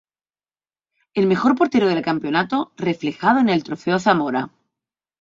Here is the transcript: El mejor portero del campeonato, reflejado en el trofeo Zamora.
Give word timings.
El 1.13 1.27
mejor 1.27 1.53
portero 1.55 1.85
del 1.85 2.01
campeonato, 2.01 2.71
reflejado 2.75 3.39
en 3.39 3.49
el 3.49 3.63
trofeo 3.63 3.99
Zamora. 3.99 4.49